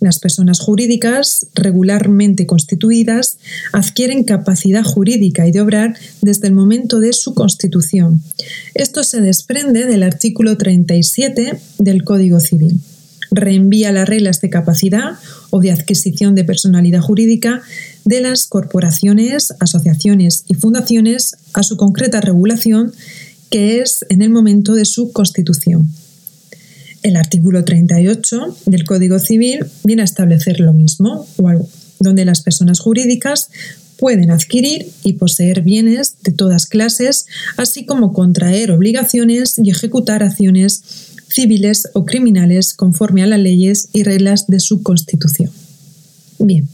las 0.00 0.18
personas 0.18 0.60
jurídicas 0.60 1.46
regularmente 1.54 2.46
constituidas 2.46 3.38
adquieren 3.72 4.24
capacidad 4.24 4.84
jurídica 4.84 5.46
y 5.46 5.52
de 5.52 5.60
obrar 5.60 5.96
desde 6.22 6.48
el 6.48 6.54
momento 6.54 7.00
de 7.00 7.12
su 7.12 7.34
constitución. 7.34 8.22
Esto 8.74 9.02
se 9.04 9.20
desprende 9.20 9.86
del 9.86 10.02
artículo 10.02 10.56
37 10.56 11.58
del 11.78 12.04
Código 12.04 12.40
Civil. 12.40 12.80
reenvía 13.32 13.90
las 13.90 14.08
reglas 14.08 14.40
de 14.40 14.50
capacidad 14.50 15.18
o 15.50 15.60
de 15.60 15.72
adquisición 15.72 16.36
de 16.36 16.44
personalidad 16.44 17.00
jurídica 17.00 17.60
de 18.04 18.20
las 18.20 18.46
corporaciones, 18.46 19.52
asociaciones 19.58 20.44
y 20.48 20.54
fundaciones 20.54 21.36
a 21.52 21.64
su 21.64 21.76
concreta 21.76 22.20
regulación, 22.20 22.92
que 23.50 23.80
es 23.80 24.06
en 24.10 24.22
el 24.22 24.30
momento 24.30 24.74
de 24.74 24.84
su 24.84 25.12
constitución. 25.12 25.90
El 27.06 27.14
artículo 27.14 27.64
38 27.64 28.56
del 28.66 28.84
Código 28.84 29.20
Civil 29.20 29.64
viene 29.84 30.02
a 30.02 30.04
establecer 30.04 30.58
lo 30.58 30.72
mismo, 30.72 31.24
donde 32.00 32.24
las 32.24 32.40
personas 32.40 32.80
jurídicas 32.80 33.48
pueden 33.96 34.32
adquirir 34.32 34.88
y 35.04 35.12
poseer 35.12 35.62
bienes 35.62 36.16
de 36.24 36.32
todas 36.32 36.66
clases, 36.66 37.26
así 37.56 37.86
como 37.86 38.12
contraer 38.12 38.72
obligaciones 38.72 39.54
y 39.62 39.70
ejecutar 39.70 40.24
acciones 40.24 40.82
civiles 41.28 41.88
o 41.92 42.04
criminales 42.06 42.74
conforme 42.74 43.22
a 43.22 43.28
las 43.28 43.38
leyes 43.38 43.88
y 43.92 44.02
reglas 44.02 44.48
de 44.48 44.58
su 44.58 44.82
constitución. 44.82 45.52
Bien, 46.40 46.68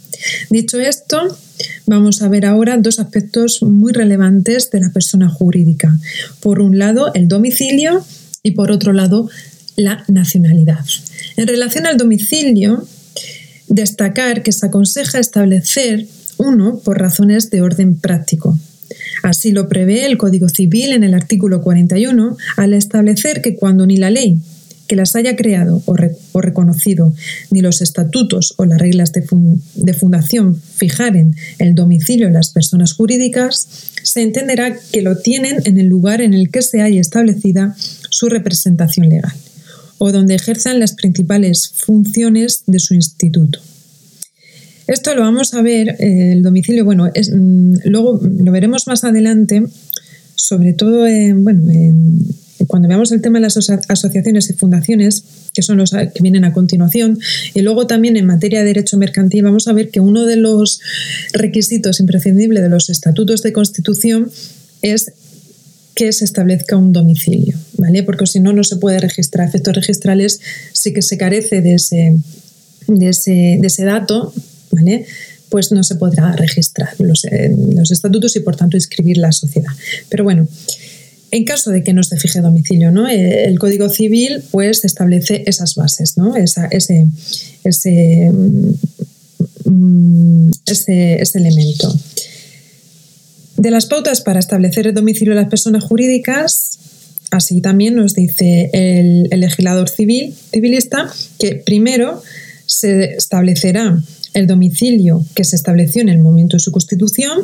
dicho 0.49 0.81
esto, 0.81 1.37
vamos 1.85 2.23
a 2.23 2.31
ver 2.31 2.47
ahora 2.47 2.79
dos 2.79 3.01
aspectos 3.01 3.63
muy 3.63 3.93
relevantes 3.93 4.71
de 4.71 4.81
la 4.81 4.89
persona 4.93 5.29
jurídica. 5.29 5.95
Por 6.41 6.63
un 6.63 6.79
lado, 6.79 7.13
el 7.13 7.29
domicilio 7.29 8.03
y 8.43 8.53
por 8.53 8.73
otro 8.73 8.93
lado, 8.93 9.29
la 9.77 10.05
nacionalidad. 10.09 10.85
En 11.37 11.47
relación 11.47 11.87
al 11.87 11.97
domicilio, 11.97 12.87
destacar 13.69 14.43
que 14.43 14.53
se 14.53 14.67
aconseja 14.67 15.19
establecer 15.19 16.07
uno 16.39 16.79
por 16.81 16.99
razones 16.99 17.51
de 17.51 17.63
orden 17.63 17.97
práctico. 17.97 18.59
Así 19.23 19.53
lo 19.53 19.69
prevé 19.69 20.05
el 20.07 20.19
Código 20.19 20.49
Civil 20.49 20.93
en 20.93 21.05
el 21.05 21.15
artículo 21.15 21.63
41 21.63 22.37
al 22.57 22.75
establecer 22.75 23.41
que 23.41 23.57
cuando 23.57 23.87
ni 23.87 23.97
la 23.97 24.11
ley 24.11 24.41
que 24.89 24.97
las 24.97 25.17
haya 25.17 25.37
creado 25.37 25.83
o, 25.87 26.41
reconocido, 26.41 27.15
ni 27.51 27.63
los 27.63 27.81
estatutos 27.81 28.53
o 28.59 28.67
las 28.67 28.79
reglas 28.79 29.13
de, 29.13 29.25
de 29.75 29.95
fundación 29.95 30.61
fijaren 30.61 31.35
el 31.59 31.75
domicilio 31.75 32.27
de 32.27 32.35
las 32.35 32.51
personas 32.51 32.93
jurídicas, 32.93 33.69
se 34.03 34.21
entenderá 34.21 34.77
que 34.77 35.01
lo 35.01 35.17
tienen 35.17 35.63
en 35.65 35.79
el 35.79 35.87
lugar 35.87 36.21
en 36.21 36.35
el 36.35 36.51
que 36.51 36.61
se 36.61 36.83
haya 36.83 37.01
establecida 37.01 37.75
su 38.11 38.29
representación 38.29 39.09
legal 39.09 39.33
o 40.05 40.11
donde 40.11 40.35
ejerzan 40.35 40.81
las 40.81 40.95
principales 40.95 41.71
funciones 41.77 42.65
de 42.67 42.81
su 42.81 42.93
instituto. 42.93 43.61
Esto 44.89 45.15
lo 45.15 45.21
vamos 45.21 45.55
a 45.55 45.63
ver, 45.63 45.91
eh, 46.01 46.33
el 46.33 46.43
domicilio, 46.43 46.85
bueno, 46.85 47.05
mm, 47.05 47.75
luego 47.85 48.21
lo 48.21 48.51
veremos 48.51 48.89
más 48.89 49.05
adelante, 49.05 49.63
sobre 50.35 50.73
todo 50.73 51.07
bueno, 51.37 51.63
cuando 52.67 52.89
veamos 52.89 53.13
el 53.13 53.23
tema 53.23 53.39
de 53.39 53.43
las 53.43 53.57
asociaciones 53.57 54.51
y 54.51 54.55
fundaciones, 54.55 55.23
que 55.55 55.63
son 55.63 55.77
los 55.77 55.93
que 55.93 56.21
vienen 56.21 56.45
a 56.45 56.53
continuación, 56.53 57.21
y 57.55 57.61
luego 57.61 57.87
también 57.87 58.17
en 58.17 58.27
materia 58.27 58.59
de 58.59 58.67
derecho 58.67 58.99
mercantil 58.99 59.45
vamos 59.45 59.69
a 59.69 59.73
ver 59.73 59.91
que 59.91 60.01
uno 60.01 60.27
de 60.27 60.35
los 60.35 60.81
requisitos 61.33 62.01
imprescindibles 62.01 62.61
de 62.61 62.69
los 62.69 62.91
estatutos 62.91 63.43
de 63.43 63.53
constitución 63.53 64.33
es 64.83 65.13
que 65.95 66.13
se 66.13 66.25
establezca 66.25 66.77
un 66.77 66.93
domicilio, 66.93 67.57
¿vale? 67.77 68.03
Porque 68.03 68.27
si 68.27 68.41
no, 68.41 68.53
no 68.53 68.65
se 68.65 68.77
puede 68.77 68.99
registrar. 68.99 69.49
Efectos 69.49 69.75
registrales 69.75 70.41
sí 70.73 70.93
que 70.93 71.03
se 71.03 71.19
carece 71.19 71.61
de 71.61 71.75
ese, 71.75 72.19
de 72.87 73.09
ese, 73.09 73.85
dato, 73.85 74.33
¿vale? 74.71 75.07
Pues 75.51 75.71
no 75.73 75.83
se 75.85 75.97
podrá 75.97 76.33
registrar 76.33 76.95
los, 76.99 77.25
eh, 77.27 77.55
los 77.75 77.91
estatutos 77.91 78.37
y 78.37 78.41
por 78.41 78.57
tanto 78.57 78.77
inscribir 78.77 79.19
la 79.19 79.33
sociedad. 79.33 79.73
Pero 80.09 80.25
bueno, 80.25 80.49
en 81.31 81.45
caso 81.45 81.71
de 81.71 81.83
que 81.83 81.93
no 81.93 82.03
se 82.03 82.19
fije 82.19 82.41
domicilio, 82.41 82.91
¿no? 82.91 83.09
Eh, 83.09 83.45
el 83.45 83.59
Código 83.59 83.89
Civil 83.89 84.43
pues 84.51 84.85
establece 84.85 85.45
esas 85.47 85.75
bases, 85.75 86.17
¿no? 86.17 86.37
ese, 86.37 86.69
ese, 87.65 88.31
mm, 89.65 90.51
ese, 90.67 91.23
ese 91.23 91.39
elemento. 91.39 91.95
De 93.57 93.71
las 93.71 93.87
pautas 93.87 94.23
para 94.23 94.41
establecer 94.41 94.87
el 94.87 94.95
domicilio 94.95 95.35
de 95.35 95.41
las 95.41 95.51
personas 95.51 95.85
jurídicas, 95.85 96.79
así 97.31 97.61
también 97.61 97.95
nos 97.95 98.15
dice 98.15 98.71
el, 98.73 99.29
legislador 99.39 99.89
civil, 99.89 100.35
civilista, 100.53 101.11
que 101.39 101.57
primero 101.57 102.23
se 102.67 103.15
establecerá 103.15 104.03
el 104.35 104.47
domicilio 104.47 105.25
que 105.35 105.45
se 105.45 105.57
estableció 105.57 106.03
en 106.03 106.09
el 106.09 106.19
momento 106.19 106.57
de 106.57 106.61
su 106.61 106.73
constitución, 106.73 107.41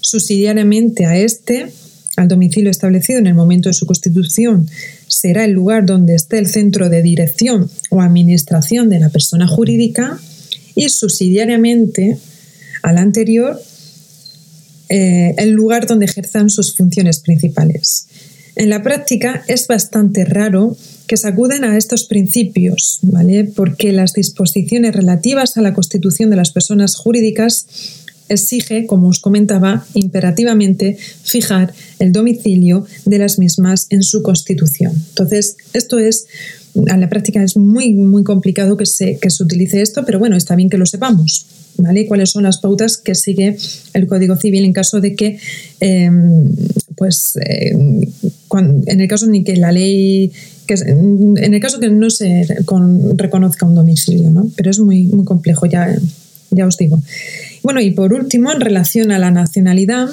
subsidiariamente 0.00 1.06
a 1.06 1.16
este, 1.16 1.72
al 2.16 2.28
domicilio 2.28 2.70
establecido 2.70 3.18
en 3.18 3.26
el 3.26 3.34
momento 3.34 3.68
de 3.68 3.74
su 3.74 3.86
constitución, 3.86 4.68
será 5.08 5.44
el 5.44 5.52
lugar 5.52 5.86
donde 5.86 6.14
esté 6.14 6.38
el 6.38 6.46
centro 6.46 6.88
de 6.88 7.02
dirección 7.02 7.70
o 7.90 8.02
administración 8.02 8.88
de 8.88 9.00
la 9.00 9.08
persona 9.08 9.46
jurídica 9.46 10.18
y 10.74 10.88
subsidiariamente 10.88 12.18
al 12.82 12.98
anterior 12.98 13.60
eh, 14.88 15.34
el 15.38 15.50
lugar 15.50 15.86
donde 15.86 16.06
ejerzan 16.06 16.50
sus 16.50 16.76
funciones 16.76 17.20
principales. 17.20 18.06
En 18.56 18.70
la 18.70 18.82
práctica 18.82 19.44
es 19.48 19.66
bastante 19.66 20.24
raro 20.24 20.76
que 21.06 21.16
se 21.16 21.28
acuden 21.28 21.64
a 21.64 21.76
estos 21.76 22.04
principios, 22.04 23.00
¿vale? 23.02 23.44
Porque 23.44 23.92
las 23.92 24.12
disposiciones 24.14 24.94
relativas 24.94 25.56
a 25.56 25.62
la 25.62 25.74
constitución 25.74 26.30
de 26.30 26.36
las 26.36 26.52
personas 26.52 26.96
jurídicas 26.96 27.66
exige, 28.28 28.86
como 28.86 29.08
os 29.08 29.20
comentaba, 29.20 29.84
imperativamente 29.94 30.96
fijar 31.22 31.74
el 31.98 32.12
domicilio 32.12 32.86
de 33.04 33.18
las 33.18 33.38
mismas 33.38 33.86
en 33.90 34.02
su 34.02 34.22
constitución. 34.22 34.92
Entonces, 35.10 35.56
esto 35.72 35.98
es, 35.98 36.26
a 36.88 36.96
la 36.96 37.08
práctica 37.08 37.42
es 37.42 37.56
muy, 37.56 37.94
muy 37.94 38.24
complicado 38.24 38.76
que 38.76 38.86
se, 38.86 39.18
que 39.18 39.30
se 39.30 39.42
utilice 39.42 39.82
esto, 39.82 40.04
pero 40.04 40.18
bueno, 40.18 40.36
está 40.36 40.56
bien 40.56 40.68
que 40.68 40.78
lo 40.78 40.86
sepamos. 40.86 41.46
¿vale? 41.78 42.06
cuáles 42.06 42.30
son 42.30 42.44
las 42.44 42.58
pautas 42.58 42.96
que 42.96 43.14
sigue 43.14 43.56
el 43.92 44.06
Código 44.06 44.36
Civil 44.36 44.64
en 44.64 44.72
caso 44.72 45.00
de 45.00 45.14
que, 45.14 45.38
em, 45.80 46.48
pues, 46.96 47.38
em, 47.44 48.02
en 48.86 49.00
el 49.00 49.08
caso 49.08 49.26
ni 49.26 49.44
que 49.44 49.56
la 49.56 49.72
ley, 49.72 50.32
que, 50.66 50.74
en 50.74 51.54
el 51.54 51.60
caso 51.60 51.78
que 51.78 51.90
no 51.90 52.10
se 52.10 52.46
reconozca 53.16 53.66
un 53.66 53.74
domicilio, 53.74 54.30
¿no? 54.30 54.50
Pero 54.56 54.70
es 54.70 54.78
muy, 54.78 55.04
muy 55.04 55.24
complejo, 55.24 55.66
ya, 55.66 55.94
ya 56.50 56.66
os 56.66 56.76
digo. 56.76 57.02
Bueno, 57.62 57.80
y 57.80 57.90
por 57.90 58.12
último, 58.12 58.52
en 58.52 58.60
relación 58.60 59.12
a 59.12 59.18
la 59.18 59.30
nacionalidad, 59.30 60.08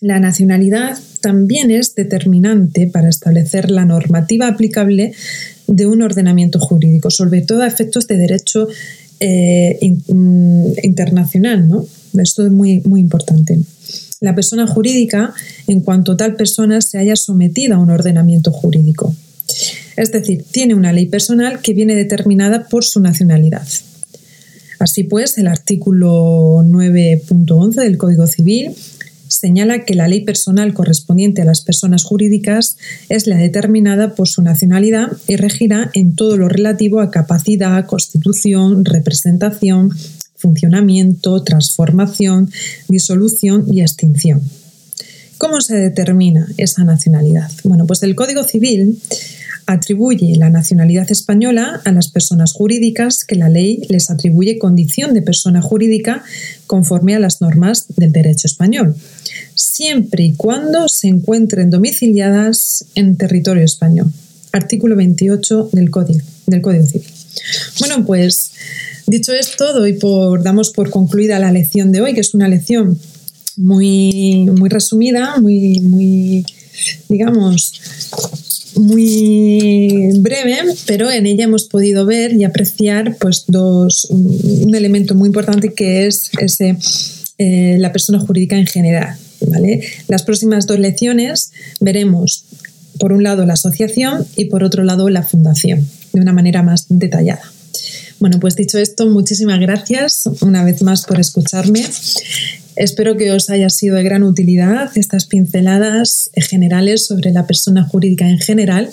la 0.00 0.18
nacionalidad 0.18 0.98
también 1.20 1.70
es 1.70 1.94
determinante 1.94 2.86
para 2.86 3.08
establecer 3.08 3.70
la 3.70 3.84
normativa 3.84 4.48
aplicable 4.48 5.12
de 5.66 5.86
un 5.86 6.02
ordenamiento 6.02 6.58
jurídico, 6.58 7.10
sobre 7.10 7.42
todo 7.42 7.62
a 7.62 7.66
efectos 7.66 8.06
de 8.06 8.16
derecho 8.16 8.68
eh, 9.20 9.78
mm, 10.08 10.72
internacional, 10.82 11.68
¿no? 11.68 11.86
Esto 12.18 12.46
es 12.46 12.50
muy, 12.50 12.80
muy 12.80 13.00
importante. 13.00 13.60
La 14.20 14.34
persona 14.34 14.66
jurídica, 14.66 15.34
en 15.66 15.80
cuanto 15.80 16.16
tal 16.16 16.34
persona 16.34 16.80
se 16.80 16.98
haya 16.98 17.16
sometida 17.16 17.76
a 17.76 17.78
un 17.78 17.90
ordenamiento 17.90 18.52
jurídico. 18.52 19.14
Es 19.96 20.12
decir, 20.12 20.44
tiene 20.50 20.74
una 20.74 20.92
ley 20.92 21.06
personal 21.06 21.60
que 21.60 21.74
viene 21.74 21.94
determinada 21.94 22.68
por 22.68 22.84
su 22.84 23.00
nacionalidad. 23.00 23.66
Así 24.78 25.04
pues, 25.04 25.36
el 25.36 25.46
artículo 25.46 26.62
9.11 26.64 27.74
del 27.74 27.98
Código 27.98 28.26
Civil 28.26 28.74
señala 29.40 29.86
que 29.86 29.94
la 29.94 30.06
ley 30.06 30.20
personal 30.20 30.74
correspondiente 30.74 31.40
a 31.40 31.46
las 31.46 31.62
personas 31.62 32.04
jurídicas 32.04 32.76
es 33.08 33.26
la 33.26 33.36
determinada 33.36 34.14
por 34.14 34.28
su 34.28 34.42
nacionalidad 34.42 35.12
y 35.26 35.36
regirá 35.36 35.90
en 35.94 36.14
todo 36.14 36.36
lo 36.36 36.50
relativo 36.50 37.00
a 37.00 37.10
capacidad, 37.10 37.86
constitución, 37.86 38.84
representación, 38.84 39.92
funcionamiento, 40.36 41.42
transformación, 41.42 42.50
disolución 42.88 43.64
y 43.72 43.80
extinción. 43.80 44.42
¿Cómo 45.38 45.62
se 45.62 45.76
determina 45.76 46.46
esa 46.58 46.84
nacionalidad? 46.84 47.50
Bueno, 47.64 47.86
pues 47.86 48.02
el 48.02 48.14
Código 48.14 48.44
Civil 48.44 49.00
atribuye 49.64 50.36
la 50.36 50.50
nacionalidad 50.50 51.10
española 51.10 51.80
a 51.84 51.92
las 51.92 52.08
personas 52.08 52.52
jurídicas 52.52 53.24
que 53.24 53.36
la 53.36 53.48
ley 53.48 53.82
les 53.88 54.10
atribuye 54.10 54.58
condición 54.58 55.14
de 55.14 55.22
persona 55.22 55.62
jurídica 55.62 56.24
conforme 56.66 57.14
a 57.14 57.20
las 57.20 57.40
normas 57.40 57.86
del 57.96 58.12
derecho 58.12 58.46
español, 58.46 58.96
siempre 59.60 60.24
y 60.24 60.32
cuando 60.32 60.88
se 60.88 61.08
encuentren 61.08 61.70
domiciliadas 61.70 62.84
en 62.94 63.16
territorio 63.16 63.64
español. 63.64 64.12
Artículo 64.52 64.96
28 64.96 65.70
del 65.72 65.90
Código, 65.90 66.20
del 66.46 66.62
Código 66.62 66.86
Civil. 66.86 67.08
Bueno, 67.78 68.04
pues 68.04 68.52
dicho 69.06 69.32
esto, 69.32 69.72
doy 69.72 69.94
por, 69.94 70.42
damos 70.42 70.70
por 70.70 70.90
concluida 70.90 71.38
la 71.38 71.52
lección 71.52 71.92
de 71.92 72.00
hoy, 72.00 72.14
que 72.14 72.20
es 72.20 72.34
una 72.34 72.48
lección 72.48 72.98
muy, 73.56 74.48
muy 74.56 74.68
resumida, 74.68 75.36
muy, 75.38 75.80
muy 75.80 76.44
digamos, 77.08 77.80
muy 78.76 80.10
breve, 80.20 80.56
pero 80.86 81.10
en 81.10 81.26
ella 81.26 81.44
hemos 81.44 81.64
podido 81.64 82.06
ver 82.06 82.32
y 82.32 82.44
apreciar 82.44 83.16
pues, 83.20 83.44
dos, 83.46 84.06
un 84.10 84.74
elemento 84.74 85.14
muy 85.14 85.26
importante 85.26 85.74
que 85.74 86.06
es 86.06 86.30
ese, 86.40 86.76
eh, 87.38 87.76
la 87.78 87.92
persona 87.92 88.18
jurídica 88.18 88.56
en 88.56 88.66
general. 88.66 89.16
¿Vale? 89.46 89.82
Las 90.08 90.22
próximas 90.22 90.66
dos 90.66 90.78
lecciones 90.78 91.52
veremos, 91.80 92.44
por 92.98 93.12
un 93.12 93.22
lado, 93.22 93.46
la 93.46 93.54
asociación 93.54 94.26
y 94.36 94.46
por 94.46 94.64
otro 94.64 94.84
lado, 94.84 95.08
la 95.08 95.22
fundación, 95.22 95.88
de 96.12 96.20
una 96.20 96.32
manera 96.32 96.62
más 96.62 96.86
detallada. 96.88 97.42
Bueno, 98.18 98.38
pues 98.38 98.54
dicho 98.54 98.78
esto, 98.78 99.06
muchísimas 99.06 99.58
gracias 99.60 100.28
una 100.42 100.62
vez 100.62 100.82
más 100.82 101.06
por 101.06 101.18
escucharme. 101.18 101.82
Espero 102.76 103.16
que 103.16 103.32
os 103.32 103.48
haya 103.50 103.70
sido 103.70 103.96
de 103.96 104.02
gran 104.02 104.22
utilidad 104.22 104.90
estas 104.94 105.26
pinceladas 105.26 106.30
generales 106.34 107.06
sobre 107.06 107.32
la 107.32 107.46
persona 107.46 107.82
jurídica 107.84 108.28
en 108.28 108.38
general. 108.38 108.90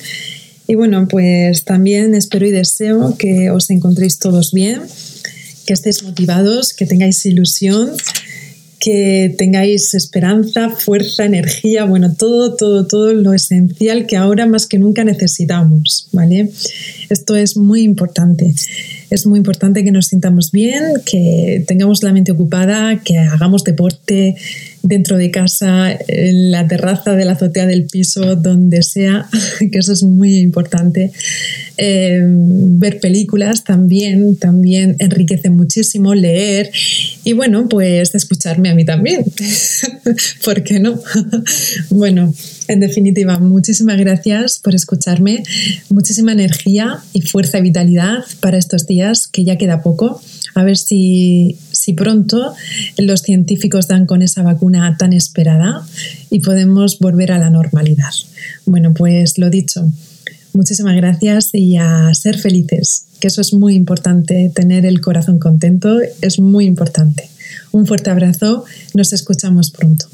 Y 0.68 0.76
bueno, 0.76 1.08
pues 1.10 1.64
también 1.64 2.16
espero 2.16 2.46
y 2.46 2.52
deseo 2.52 3.18
que 3.18 3.52
os 3.52 3.70
encontréis 3.70 4.20
todos 4.20 4.52
bien, 4.52 4.82
que 5.66 5.74
estéis 5.74 6.04
motivados, 6.04 6.74
que 6.74 6.86
tengáis 6.86 7.26
ilusión, 7.26 7.92
que 8.80 9.34
tengáis 9.38 9.94
esperanza, 9.94 10.70
fuerza, 10.70 11.26
energía, 11.26 11.86
bueno, 11.86 12.14
todo, 12.16 12.56
todo, 12.56 12.86
todo 12.86 13.14
lo 13.14 13.34
esencial 13.34 14.06
que 14.06 14.18
ahora 14.18 14.46
más 14.46 14.68
que 14.68 14.78
nunca 14.78 15.04
necesitamos, 15.04 16.08
¿vale? 16.12 16.52
Esto 17.10 17.36
es 17.36 17.58
muy 17.58 17.82
importante. 17.82 18.54
Es 19.10 19.26
muy 19.26 19.38
importante 19.38 19.84
que 19.84 19.92
nos 19.92 20.08
sintamos 20.08 20.52
bien, 20.52 20.84
que 21.06 21.64
tengamos 21.68 22.04
la 22.04 22.12
mente 22.12 22.32
ocupada, 22.32 23.02
que 23.04 23.18
hagamos 23.18 23.64
deporte 23.64 24.36
dentro 24.84 25.18
de 25.18 25.32
casa, 25.32 25.92
en 26.08 26.52
la 26.52 26.68
terraza 26.68 27.16
de 27.16 27.26
la 27.26 27.34
azotea 27.34 27.66
del 27.66 27.86
piso, 27.86 28.36
donde 28.36 28.84
sea, 28.84 29.28
que 29.72 29.80
eso 29.80 29.94
es 29.94 30.04
muy 30.04 30.38
importante. 30.38 31.12
Eh, 31.78 32.22
ver 32.24 33.00
películas 33.00 33.64
también, 33.64 34.36
también 34.38 34.96
enriquece 35.00 35.50
muchísimo, 35.50 36.16
leer 36.16 36.72
y 37.24 37.34
bueno, 37.34 37.68
pues 37.70 38.16
escucharme 38.16 38.70
a 38.70 38.76
mí 38.76 38.86
también. 38.86 39.26
¿Por 40.46 40.64
qué 40.64 40.80
no? 40.80 41.00
bueno, 41.90 42.34
en 42.68 42.80
definitiva, 42.80 43.40
muchísimas 43.40 43.98
gracias 43.98 44.60
por 44.60 44.76
escucharme, 44.76 45.44
muchísima 45.90 46.32
energía 46.32 47.00
y 47.14 47.22
fuerza 47.22 47.60
y 47.60 47.62
vitalidad 47.62 48.24
para 48.40 48.58
estos 48.58 48.88
días, 48.88 49.28
que 49.28 49.44
ya 49.44 49.58
queda 49.58 49.82
poco. 49.82 50.22
A 50.56 50.64
ver 50.64 50.78
si, 50.78 51.58
si 51.88 51.94
pronto 51.94 52.54
los 52.98 53.22
científicos 53.22 53.88
dan 53.88 54.06
con 54.06 54.22
esa 54.22 54.44
vacuna 54.44 54.98
tan 55.00 55.14
esperada 55.14 55.88
y 56.30 56.42
podemos 56.42 57.00
volver 57.00 57.32
a 57.32 57.38
la 57.38 57.50
normalidad. 57.50 58.12
Bueno, 58.66 58.94
pues 58.94 59.38
lo 59.38 59.50
dicho, 59.50 59.90
muchísimas 60.52 60.98
gracias 60.98 61.52
y 61.54 61.78
a 61.78 62.14
ser 62.14 62.38
felices, 62.40 63.06
que 63.22 63.30
eso 63.30 63.40
es 63.40 63.54
muy 63.54 63.76
importante, 63.76 64.52
tener 64.54 64.86
el 64.86 65.00
corazón 65.00 65.40
contento 65.40 65.98
es 66.22 66.42
muy 66.42 66.66
importante. 66.66 67.30
Un 67.72 67.86
fuerte 67.86 68.10
abrazo, 68.10 68.66
nos 68.94 69.14
escuchamos 69.14 69.72
pronto. 69.72 70.08